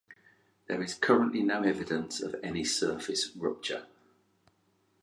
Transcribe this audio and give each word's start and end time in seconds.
There 0.65 0.81
is 0.81 0.95
currently 0.95 1.43
no 1.43 1.61
evidence 1.61 2.21
of 2.23 2.35
any 2.41 2.63
surface 2.63 3.35
rupture. 3.35 3.85